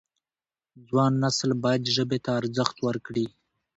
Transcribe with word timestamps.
ځوان 0.87 1.13
نسل 1.23 1.51
باید 1.63 1.91
ژبې 1.95 2.17
ته 2.25 2.29
ارزښت 2.39 2.75
ورکړي. 2.87 3.25